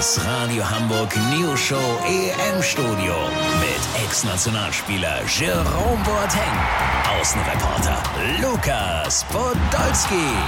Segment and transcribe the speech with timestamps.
[0.00, 3.14] Das Radio Hamburg News Show EM Studio
[3.60, 8.02] mit Ex-Nationalspieler Jerome Boateng, Außenreporter
[8.40, 10.38] Lukas Podolski,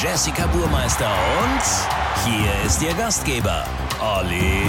[0.00, 1.10] Jessica Burmeister
[1.42, 3.66] und hier ist Ihr Gastgeber
[4.00, 4.62] Olli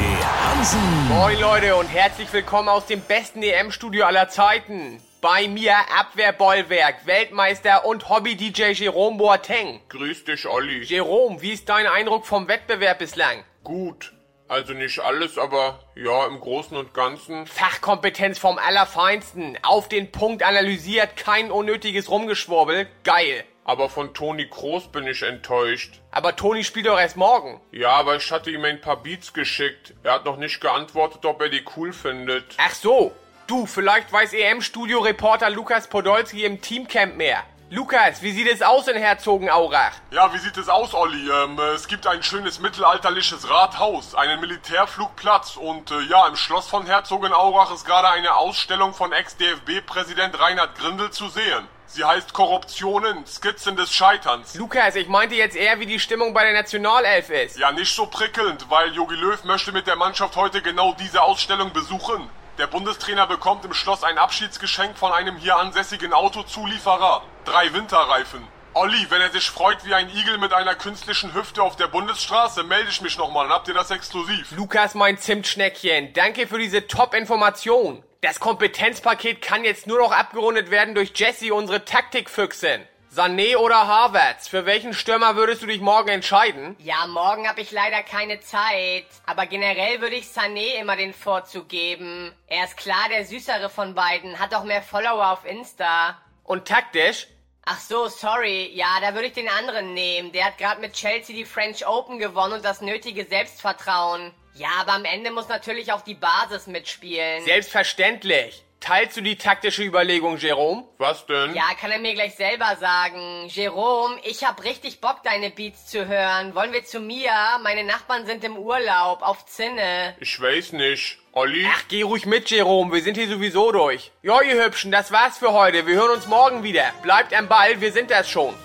[0.50, 1.08] Hansen.
[1.10, 5.00] Moin Leute und herzlich willkommen aus dem besten EM-Studio aller Zeiten.
[5.22, 9.80] Bei mir Abwehrbollwerk, Weltmeister und Hobby-DJ Jerome Boateng.
[9.90, 10.82] Grüß dich, Olli.
[10.82, 13.44] Jerome, wie ist dein Eindruck vom Wettbewerb bislang?
[13.68, 14.14] Gut.
[14.50, 17.46] Also nicht alles, aber ja, im Großen und Ganzen.
[17.48, 19.58] Fachkompetenz vom Allerfeinsten.
[19.62, 22.88] Auf den Punkt analysiert, kein unnötiges Rumgeschwurbel.
[23.04, 23.44] Geil.
[23.66, 26.00] Aber von Toni Kroos bin ich enttäuscht.
[26.12, 27.60] Aber Toni spielt doch erst morgen.
[27.74, 29.94] Ja, aber ich hatte ihm ein paar Beats geschickt.
[30.04, 32.56] Er hat noch nicht geantwortet, ob er die cool findet.
[32.58, 33.12] Ach so.
[33.46, 37.44] Du, vielleicht weiß EM-Studio-Reporter Lukas Podolski im Teamcamp mehr.
[37.70, 39.92] Lukas, wie sieht es aus in Herzogenaurach?
[40.12, 41.30] Ja, wie sieht es aus, Olli?
[41.30, 46.86] Ähm, es gibt ein schönes mittelalterliches Rathaus, einen Militärflugplatz und äh, ja, im Schloss von
[46.86, 51.68] Herzogenaurach ist gerade eine Ausstellung von Ex-DFB-Präsident Reinhard Grindel zu sehen.
[51.88, 54.56] Sie heißt Korruptionen, Skizzen des Scheiterns.
[54.56, 57.58] Lukas, ich meinte jetzt eher, wie die Stimmung bei der Nationalelf ist.
[57.58, 61.74] Ja, nicht so prickelnd, weil Jogi Löw möchte mit der Mannschaft heute genau diese Ausstellung
[61.74, 62.30] besuchen.
[62.58, 67.22] Der Bundestrainer bekommt im Schloss ein Abschiedsgeschenk von einem hier ansässigen Autozulieferer.
[67.46, 68.48] Drei Winterreifen.
[68.74, 72.64] Olli, wenn er sich freut wie ein Igel mit einer künstlichen Hüfte auf der Bundesstraße,
[72.64, 74.52] melde ich mich nochmal, dann habt ihr das exklusiv.
[74.52, 78.04] Lukas, mein Zimtschneckchen, danke für diese Top-Information.
[78.22, 82.82] Das Kompetenzpaket kann jetzt nur noch abgerundet werden durch Jesse, unsere Taktikfüchsin.
[83.10, 86.76] Sané oder Havertz, für welchen Stürmer würdest du dich morgen entscheiden?
[86.80, 89.06] Ja, morgen habe ich leider keine Zeit.
[89.26, 92.34] Aber generell würde ich Sané immer den Vorzug geben.
[92.48, 96.18] Er ist klar der süßere von beiden, hat auch mehr Follower auf Insta.
[96.44, 97.28] Und taktisch?
[97.66, 98.72] Ach so, sorry.
[98.74, 100.32] Ja, da würde ich den anderen nehmen.
[100.32, 104.32] Der hat gerade mit Chelsea die French Open gewonnen und das nötige Selbstvertrauen.
[104.54, 107.44] Ja, aber am Ende muss natürlich auch die Basis mitspielen.
[107.44, 108.64] Selbstverständlich.
[108.80, 110.86] Teilst du die taktische Überlegung, Jerome?
[110.98, 111.54] Was denn?
[111.56, 113.48] Ja, kann er mir gleich selber sagen.
[113.48, 116.54] Jerome, ich hab richtig Bock, deine Beats zu hören.
[116.56, 117.32] Wollen wir zu mir?
[117.64, 120.16] Meine Nachbarn sind im Urlaub, auf Zinne.
[120.20, 121.18] Ich weiß nicht.
[121.34, 121.68] Olli?
[121.72, 122.94] Ach, geh ruhig mit, Jerome.
[122.94, 124.12] Wir sind hier sowieso durch.
[124.22, 125.86] Jo, ihr Hübschen, das war's für heute.
[125.86, 126.86] Wir hören uns morgen wieder.
[127.02, 128.56] Bleibt am Ball, wir sind das schon.